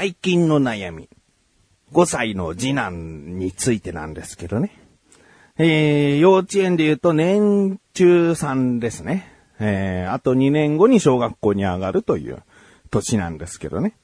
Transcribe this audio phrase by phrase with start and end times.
[0.00, 1.08] 最近の悩み。
[1.92, 4.70] 5歳の次男についてなんですけどね。
[5.56, 9.26] えー、幼稚園で言うと年中3ですね。
[9.58, 12.44] えー、あと2年後に小学校に上がるという
[12.92, 13.94] 年なんですけどね。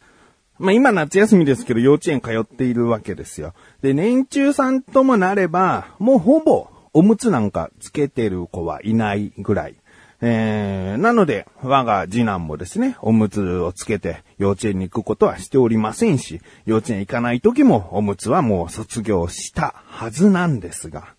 [0.59, 3.55] まあ今夏休みですけど幼稚園通っているわけですよ。
[3.81, 9.77] で、年中3ともなれば、もうほぼおむつなんかつけてる子はいないぐらい。
[10.21, 21.15] えー、なので、我が次男もですね、おむつをつけて幼稚園に行くことはしておりませんし、幼稚園行かない時もおむつはもう卒業したはずなんですが、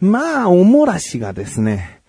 [0.00, 2.02] まあ、おもらしがですね、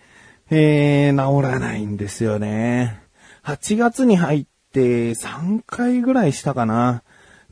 [0.49, 3.01] えー、治らないんですよね。
[3.43, 7.03] 8月に入って3回ぐらいしたかな。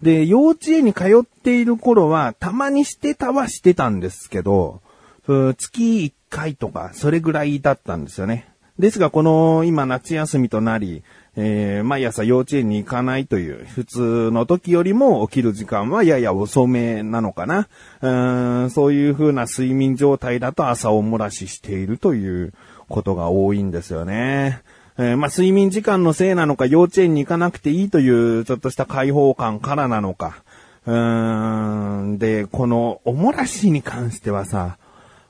[0.02, 4.82] で、幼稚園に通っている頃は、たまにしてたはしてたんですけど、
[5.26, 8.53] 月1回とか、それぐらいだったんですよね。
[8.80, 11.04] ですが、この今夏休みとなり、
[11.36, 17.68] えー、毎朝幼稚園に行かないという、普通の時よりも起きる時間はやや遅めなのかな。
[18.02, 22.54] うーんそういう風な睡眠状態だと朝おもらししているという
[22.90, 24.62] ことが多いんですよね。
[24.98, 30.44] えー、まあ、睡眠時間のせいなのか、幼稚園に行かなくていいという、ちょっとした解放感からなのか。
[30.86, 34.78] うーん、で、このおもらしに関してはさ、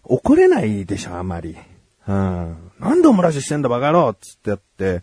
[0.03, 1.55] 怒れないでしょ、あまり。
[2.07, 2.62] うん。
[2.79, 5.01] なんでオムライスしてんだバカ野郎つってやって、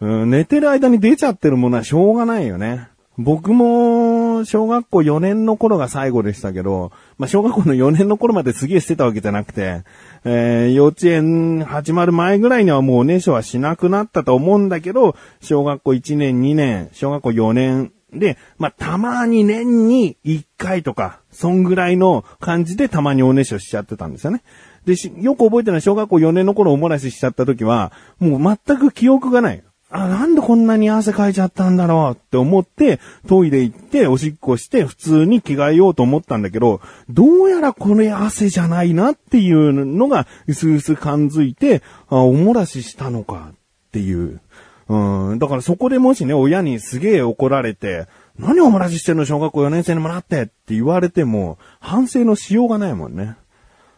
[0.00, 2.88] うん、寝てる間に出ちゃってるものはしょうがないよね。
[3.16, 9.84] 僕も、小学校4年の頃が最後でしたけど、まあ、小学校の4年の頃まですげえしてたわけじゃなくて、
[10.24, 24.42] えー、幼稚園始まる前ぐらいにはもうおねしょはしなくなったと思うんだけど、小学校1年、2年、小学校4年で、まあ、たまに年に1回とか、そんぐらいの感じでたまにおねしょしちゃってたんですよね。
[24.86, 29.62] で、よく覚えてるのは小学校4年の頃おもらししちゃった時は、もう全く記憶がない。
[29.90, 43.56] あ、なんでこんなに汗かいちゃったんだろうって思って、トイレ行って、おしっこして、普通に着替えようと思ったんだけど、どうやらこれ汗じゃないなっていうのが、うすうす感づいて、あ、おもらししたのかっ
[43.92, 44.40] ていう。
[44.88, 45.38] うん。
[45.38, 48.06] だからそこでもしね、親にすげえ怒られて、
[48.36, 53.36] 何おもらししてんの小学校4年生にもらってって言われても、反省のしようがないもんね。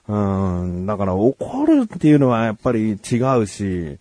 [0.09, 0.17] う
[0.65, 3.99] ん、だから怒るっていうのはやっぱり違うし、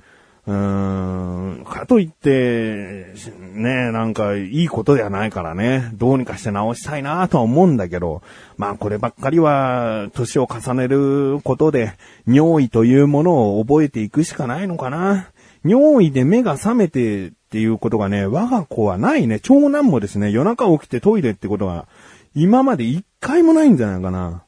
[0.47, 8.21] うん、かといって、ね、なんかいいことではないからね、どうにかして直したいなとは思うんだけど、
[8.57, 11.93] まあこればっかりは年を重ねることで、
[12.27, 15.29] 尿意というものを覚えていくしかないのかな。
[15.63, 19.39] 尿意で目が覚めてっていうことがね、我が子はないね。
[19.39, 21.87] 長男もですね、夜中起きてトイレってことが
[22.35, 24.43] 今まで一回もないんじゃないかな。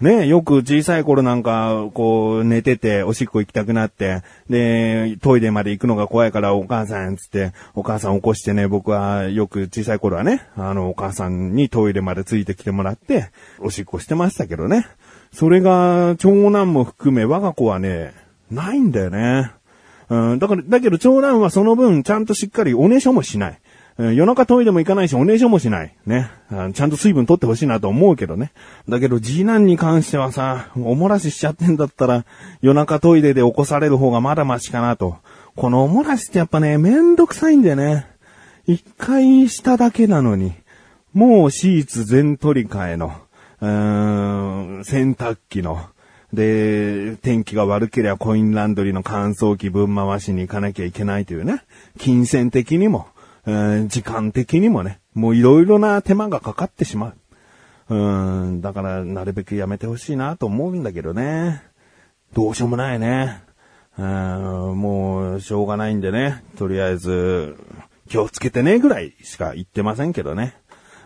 [0.00, 14.86] ねよく小さい頃なんか、こう、寝てて、おしっこ行きたくなって、で、トイレまで行くのが怖いから、お母さん、つって、お母さん起こしてね、僕はよく小さい頃はね、あの、お母さんにトイレまでついてきてもらって、おしっこしてましたけどね。
[15.32, 18.14] それが、長男も含め、我が子はね、
[18.50, 19.50] ないんだよね。
[20.10, 23.58] うん、だから、だけど長男はその分、ちゃんとしっかりおねしょもしない。
[23.98, 25.92] 夜中トイレも行かないし、おねしょもしない。
[26.06, 26.30] ね。
[26.72, 28.52] ちゃんと水分取ってほしいなと思うけどね。
[28.88, 32.24] だけど、次男に関してはさ、おもらししちゃってんだったら、
[32.62, 35.16] 夜中トイレで起こされる方がまだマシかなと。
[35.56, 38.06] このおもらしってやっぱね、めんどくさいんだよね。
[38.68, 40.52] 一回しただけなのに、
[41.12, 43.12] もうシーツ全取り替えの、
[43.60, 45.86] うーん、洗濯機の、
[46.32, 51.64] で、天気が悪ければコインランドリーの乾燥機分回しに行かなきゃいけないというね。
[51.98, 53.08] 金銭的にも、
[53.88, 57.14] 時間的にもね、もういろいろな手間がかかってしま
[57.88, 57.94] う。
[57.94, 61.62] うん、だからなるべくやめてほしいなと思うんだけどね。
[62.34, 63.42] どうしようもないね。
[63.96, 66.44] うん、もう、しょうがないんでね。
[66.56, 67.56] とりあえず、
[68.08, 70.54] 気をつけてねぐらいしか言ってませんけどね。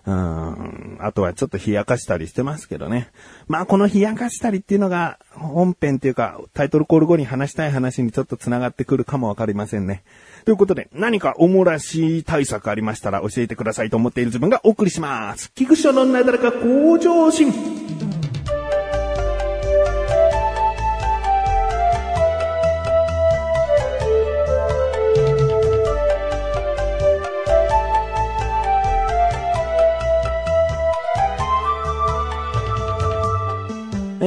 [0.05, 0.99] うん。
[1.00, 3.11] あとはちょっと冷やかしたりしてますけどね。
[3.47, 10.03] まあこの冷やかしたりっていうのが本編っていうかタイトルコール後に話したい話にちょっと繋がってくるかもわかりませんね。
[10.44, 15.53] ということで何かおもらし対策ありましたら教えてくださいと思っている自分がお送りします。
[15.55, 17.81] 菊池のなだらか向上心。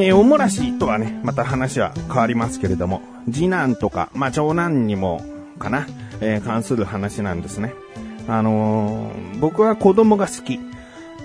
[0.05, 5.23] えー、おもらしとはね、また話は変わりますけれども、次男とか、まあ、長男にも、
[5.57, 5.87] かな、
[6.21, 7.73] えー、関する話なんですね。
[8.27, 10.59] あのー、僕は子供が好き。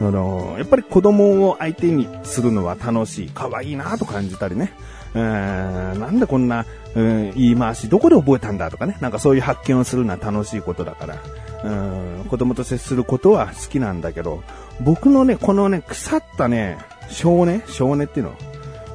[0.01, 4.73] あのやっぱり子供を相手にするのは楽しい、可愛いなと感じたりね。
[5.15, 8.97] うー、なんでこんな、うん、言い回しどこで覚えたんだとかね。
[9.03, 11.19] なんかそういう発見をするのは楽しいことだから。
[11.65, 14.43] うん、子供と接することは好きなんだけど、
[14.81, 16.79] 僕のね、このね、腐ったね、
[17.11, 18.35] 少年少年っていうの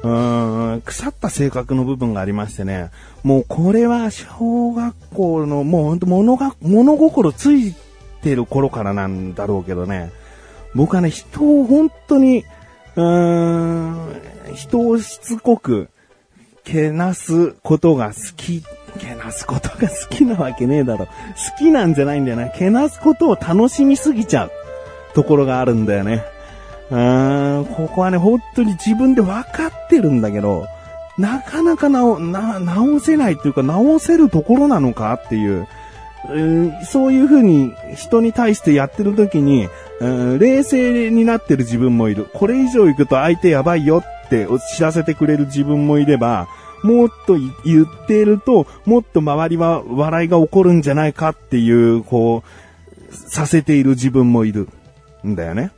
[0.06, 2.90] うーん、腐った性格の部分がありましてね、
[3.24, 7.74] もうこれは小学校の、もうほんと物が、物心つい
[8.22, 10.12] てる頃からなんだろうけどね、
[10.74, 12.44] 僕はね、人を本当に、
[12.94, 15.88] うーん、人をしつこく、
[16.62, 18.62] けなすことが好き。
[18.98, 21.06] けなすことが好きなわけねえだろ。
[21.06, 21.12] 好
[21.58, 22.48] きなんじゃないんだよな。
[22.48, 24.52] けなすことを楽しみすぎちゃう
[25.14, 26.24] ところがあるんだよね。
[26.90, 30.66] うーん、ここはね、本当に自分で分かってるんだけど、
[31.18, 35.66] なかなか直、な、直せないっていうか、直せるところなのかっていう、
[36.28, 39.68] うんそういう風に人に対してやってる時に、
[40.00, 42.26] うん冷静になってる自分もいる。
[42.34, 46.48] これ以上行くと相手やばいよって知らせてくれる自分もいれば、
[46.82, 52.42] もっと言ってると、もっと周りは笑いが起こるんじゃないかっていう、こ
[53.10, 54.68] う、させている自分もいる。
[55.26, 55.72] んだよね。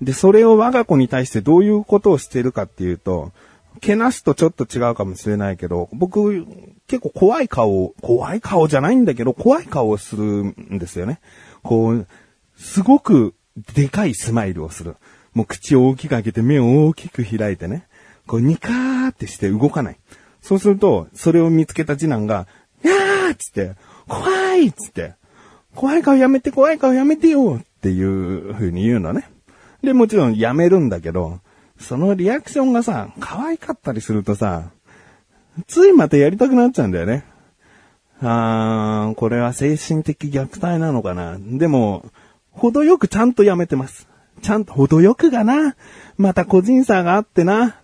[0.00, 3.32] で、それを我が子に対してどういうことをしてるかっていうと、
[3.80, 6.46] けなすとちょっと違うかもしれないけど、僕、
[6.86, 11.20] 結構怖い顔、怖い顔じゃないんだけど、怖い顔をするんですよね。
[11.62, 12.06] こう、
[12.56, 13.34] すごく
[13.74, 14.96] でかいスマイルをする。
[15.34, 17.86] もう口を大きく開けて目を大きく開いてね。
[18.26, 19.96] こうニカーってして動かない。
[20.42, 22.46] そうすると、それを見つけた次男が、
[22.82, 23.74] やーっつって、
[24.08, 25.14] 怖いっつって、
[25.74, 29.28] 怖い顔やめて怖い顔やめてよっていう風に言うのね。
[29.82, 31.40] で、もちろんやめるんだけど、
[31.78, 34.70] そのリアクションがさ、可愛かったりするとさ、
[35.66, 37.24] ついまたやりたくなっちゃうんだよね。
[38.22, 41.38] あー、これは精神的虐待なのかな。
[41.38, 42.04] でも、
[42.50, 44.08] 程よくちゃんとやめてます。
[44.42, 45.74] ちゃんと、程よくがな。
[46.18, 47.76] また個人差があってな。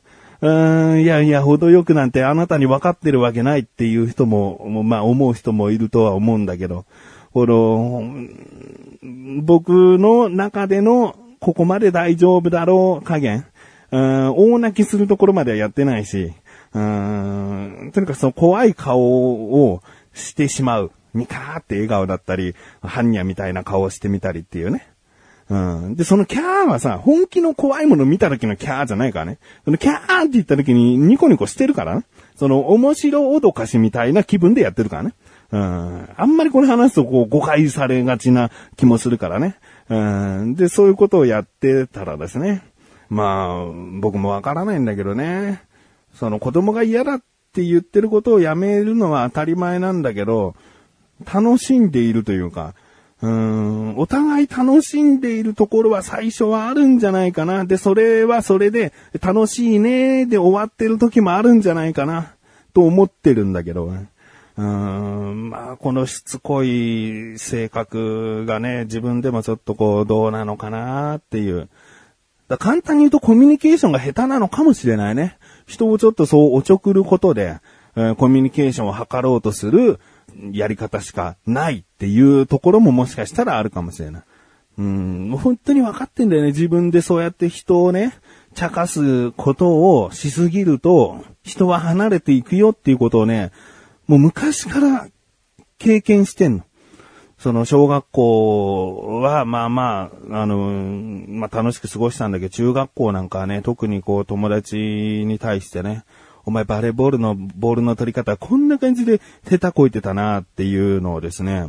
[0.42, 6.84] うーん、いやいや、程よくなんてあなたに分かってるわけないっていう人も、まあ思う人もいるとは思うんだけど、
[7.32, 8.02] この、
[9.42, 11.16] 僕の中での
[11.46, 13.46] ここまで大丈夫だろう加減、
[13.92, 16.32] うん、大泣きするところまではやってないし、
[16.74, 19.80] うん、とにかくその怖い顔を
[20.12, 20.90] してしまう。
[21.14, 24.88] ニカーって笑顔だったり、ハンニャみたいな顔をしてみたりっていうね。
[25.48, 25.94] うん。
[25.94, 29.38] で、そのキャーはさ、本気の怖いもの見た時のキャーじゃないからね。
[29.64, 32.02] そのキャーって言った時にニコニコしてるからね。
[32.34, 35.14] その面白脅かしみたいな気分でやってるからね。
[35.52, 36.08] うん。
[36.16, 39.54] あんまりこれ話すとこう誤解されがちな気もするからね。
[39.88, 39.94] う
[40.44, 40.54] ん。
[40.54, 42.62] で、そういうことをやってたらですね。
[43.08, 45.62] まあ、僕もわからないんだけどね。
[46.14, 47.22] その子供が嫌だっ
[47.52, 50.54] て言ってることをやめるのは当たり前なんだけど、
[51.32, 52.74] 楽しんでいるというか、
[53.22, 57.64] うーん、お互い楽しんでいるところは最初はあるんじゃないかな。
[57.64, 58.92] で、それはそれで
[59.22, 62.34] 楽しいねで終わってる時もあるんじゃないかな。
[62.74, 63.90] と思ってるんだけど、
[64.56, 71.68] うーん、まあ、このしつこい性格がね、自分でもちょっとこう、どうなのかなっていう。
[72.48, 75.36] だ簡単に言うとコミュニケーションが下手なのかもしれないね。
[75.66, 77.58] 人をちょっとそうおちょくることで、
[77.96, 79.98] えーコミュニケーションを図ろうとする
[80.52, 84.22] やり方しかないっていうところももしかしたらあるかもしれない。
[84.78, 86.48] うん、もう本当に分かってんだよね。
[86.48, 88.14] 自分でそうやって人をね、
[88.54, 93.50] 茶化すことをしすぎると、人は離れていくよっていうことをね、
[94.06, 95.08] もう昔から
[95.78, 96.64] 経験してんの。
[97.38, 100.56] その小学校は、まあまあ、あの、
[101.28, 106.04] まあ楽しく過ごしたんだけど、中学校なんかはね、特にこう友達に対してね、
[106.46, 111.68] お前バレーボールのボールの取り方こんな感じで手たこいてたなっていうのをですね、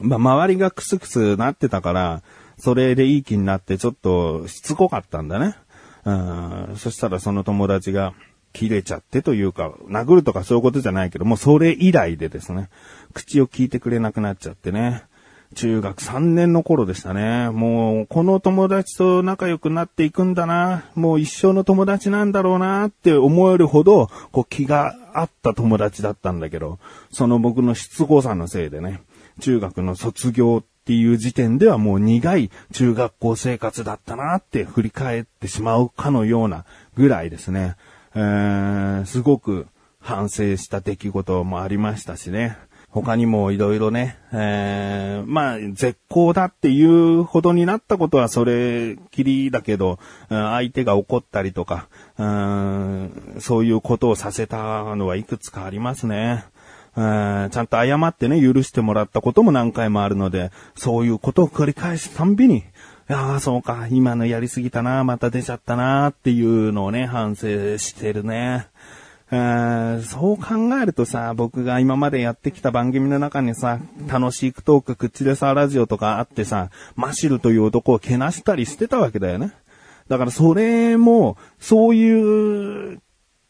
[0.00, 2.22] まあ周りがクスクスなってたから、
[2.58, 5.56] それでいい気になってちょっとしつこかったんだね。
[6.04, 8.12] うん、そしたらその友達が
[8.54, 12.70] 切れちゃってというか、殴るとかそういうことじゃないけど、もうそれ以来でですね、
[13.12, 15.02] 口を聞いてくれなくなっちゃってね。
[15.54, 17.50] 中学3年の頃でしたね。
[17.50, 20.84] もう、この友達と仲良くなっていくんだな。
[20.94, 26.78] もう一生の友達なんだろうなって思えるほど、こう気があった友達だったんだけど、
[27.12, 29.02] その僕のしつこさのせいでね、
[29.40, 36.64] 中学の卒業っていう時点ではもう苦い中学校生活だったなって振り返ってしまうかのような
[36.96, 37.76] ぐらいですね。
[38.14, 39.66] えー、すごく
[40.00, 42.56] 反省した出来事もありましたしね。
[42.94, 49.98] 他にもいろいろね、えー、まあ、絶好だっていうほどになったことはそれきりだけど、
[50.30, 56.44] うん相手が怒ったりとか、うんそういうことをさせたのはいくつかありますね。
[56.94, 62.62] ちゃんと謝ってね、許してもらったことも何回もあるので、そういうことを繰り返すたんびに、
[63.08, 68.68] ああ、そうか、今のやりすぎたな、また出ちゃったな、っていうのをね、反省してるね。
[69.30, 79.52] そう考えるとさ、僕が今までやってきた番組の中にさ、楽しいトーク、口でさラジオとかあってさ、マシルという男をけなしたりしてたわけだよね。
[80.08, 83.00] だからそれも、そういう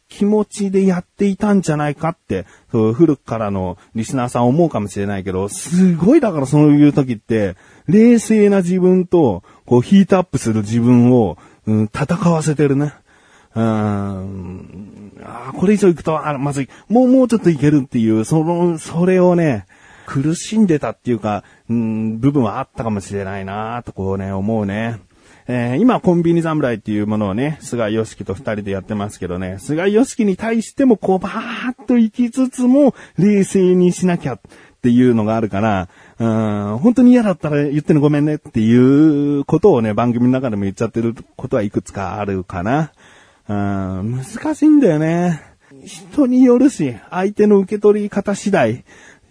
[0.09, 7.57] 気持ちでやっていたんじゃないかって、そう古くからのリスナーさん思うかもしれないけど、すごいだからそういう時って、
[7.87, 12.95] 冷静な自分と、こうヒートアップする自分を、うん、戦わせてるね。
[13.55, 16.69] うん、あこれ以上行くと、あ、まずい。
[16.89, 19.67] もう、もうちょっといけるっていう、その、それをね、
[20.07, 25.01] 苦しんでたっていうか、うん、部分はあったかもしれないなとこうね、思うね。
[25.47, 34.41] えー、今、コンビニ侍っていうものをね、菅義樹と二人でやってますけどね、菅義樹に対してもこう、バーっと行きつつも、冷静にしなきゃっ
[34.81, 36.27] ていうのがあるから、う
[36.75, 42.93] ん、本当に嫌だったら言ってねごめんねっていうことをね、番組の中でも言っちゃってることはいくつかあるかな。
[43.49, 45.43] うん、難しいんだよね。
[45.85, 48.85] 人によるし、相手の受け取り方次第、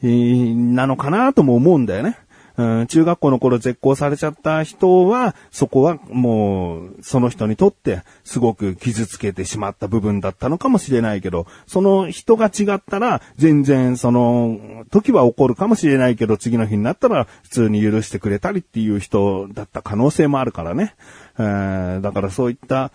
[0.04, 2.18] なのかなとも思うんだよね。
[2.56, 20.96] うん、中学校の頃絶交されちゃった人は、そこはもう、その人にとってすごく傷つけてしまった部分だったのかもしれないけど、その人が違ったら、全然その時は起こるかもしれないけど、次の日になったら普通に許してくれたりっていう人だった可能性もあるからね。
[21.40, 22.92] えー、だからそういった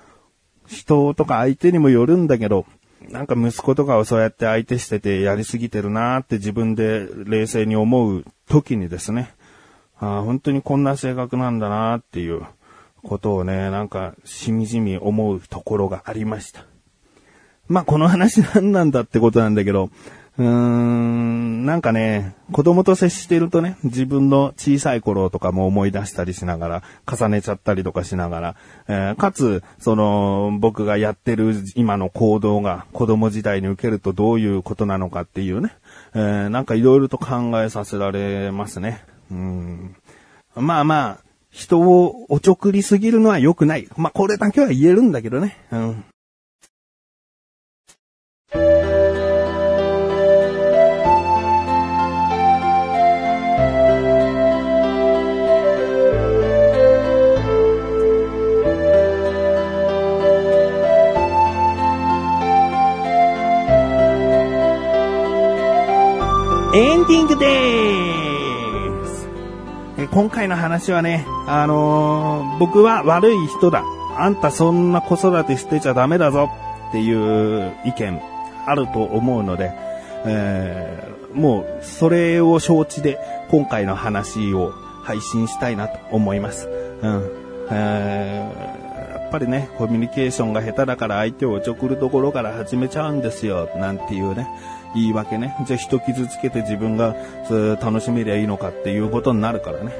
[0.66, 2.66] 人とか相手にもよるんだけど、
[3.10, 9.34] なんか息子とかをそうやって相手しててやりすぎてるなーって自分で冷静に思う時にですね、
[10.00, 12.42] あ本当にこんな性格なんだなっていう
[13.02, 16.64] ことをね、なんかしみじみ思うところがありました。
[17.68, 19.90] まあこの話何なんだってことなんだけど、
[20.38, 35.74] うーん、なんかね、子供と接してるとね、自分の小さい頃とかも思い出したりしながら、重ねちゃったりとかしながら、えー、かつ、その、僕がやってる今の行動が子供時代に受けるとどういうことなのかっていうね、
[36.14, 39.04] えー、なんかいろいろと考えさせられますね。
[39.30, 39.96] うん。
[40.54, 43.88] まあまあ、人をおちょくりすぎるのは良くない。
[43.96, 45.56] まあこれだけは言えるんだけどね。
[45.72, 46.04] うん。
[66.74, 68.37] エンディングでーす。
[70.06, 73.82] 今回の話はね、あのー、僕は悪い人だ。
[74.16, 76.50] あんたそんな子育てしてちゃダメだぞ
[76.90, 78.20] っていう意見
[78.64, 79.72] あると思うので、
[80.24, 83.18] えー、もうそれを承知で
[83.50, 86.68] 今回の話を配信したいなと思います。
[87.02, 87.30] うん。
[87.70, 94.48] えー、やっぱりね、コミュニケーションが下手だから相手をおちょくるところから始めちゃうんですよ、なんていうね。
[94.94, 95.54] 言い訳ね。
[95.66, 97.14] じゃあ人傷つけて自分が
[97.80, 99.92] 楽しめりゃいいのかっていうことになるからね。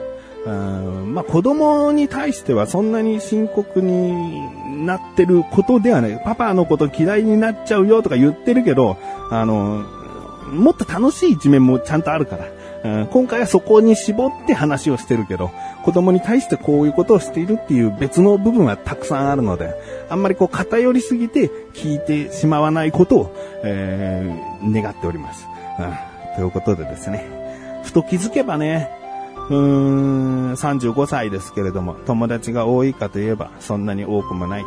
[0.46, 6.20] うんまあ子供に対してはそんなに深刻になってることではない。
[6.24, 8.96] パパのこと嫌いになっちゃうよとか言ってるけど、
[9.30, 9.84] あの、
[10.52, 12.46] もっと楽しい一面もちゃんとあるから。
[12.84, 15.50] うん、今回はそこに絞って話をしてるけど、
[15.84, 19.74] 子供に対してこういうことをしているっていう別の部分はたくさんあるので、
[20.08, 25.46] あんまりこう偏りすぎて聞いてしまわないことを、えー、願っております、
[25.78, 26.34] うん。
[26.36, 28.90] ということでですね、ふと気づけばね、
[29.48, 34.64] うーん、35歳ですけれども、友達が多いかといえば、そんなに多くもない。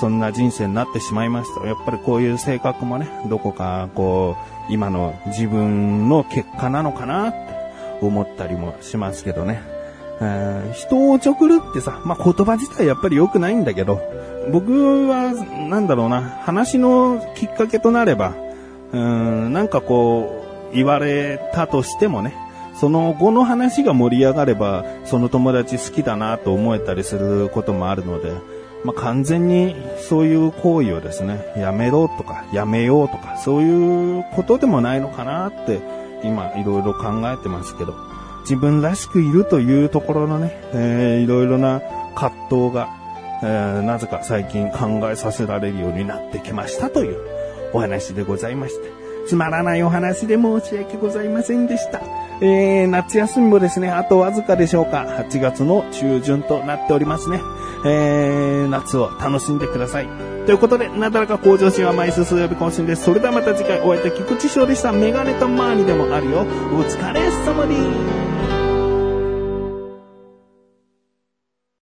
[0.00, 1.66] そんな人生になってしまいました。
[1.66, 4.36] やっぱりこういう性格もね、どこかこ
[4.68, 7.38] う、今の自分の結果なのかなって
[8.00, 9.62] 思ったりもしますけどね。
[10.20, 14.00] えー、人をちょくるってさ、まあ、言葉自体やっぱり良くないんだけど、
[14.52, 15.32] 僕は、
[15.68, 18.34] なんだろうな、話のきっかけとなれば、
[18.92, 22.34] うん、なんかこう、言われたとしてもね、
[22.74, 28.32] その後の話が盛り上がれば、その友達好きだなと思えたりすることもあるので、
[28.84, 35.80] まあ、完全にそういう行為をですね、やめろとか、やめようとか、そういうことでもないのかなって、
[36.22, 37.94] 今いろいろ考えてますけど、
[38.42, 41.80] 自分らしくいるというところのね、えー、いろいろな
[42.14, 42.88] 葛藤が、
[43.42, 47.18] えー、なぜか最近考えさせられるようになってきましたという
[47.72, 49.04] お話でございました。
[49.26, 52.02] つまらないお話で申し訳ございませんでした。
[52.40, 55.04] えー、夏休みもですね、あとわずかでしょうか。
[55.08, 57.40] 8月の中旬となっておりますね。
[57.86, 60.08] えー、夏を楽しんでください。
[60.46, 63.04] ということで、なだらか向上心は毎週水曜日更新です。
[63.04, 64.92] それではまた次回お会いいた菊池翔でした。
[64.92, 66.40] メガネとマーニでもあるよ。
[66.40, 66.44] お
[66.82, 67.74] 疲れ様で
[68.30, 68.33] す。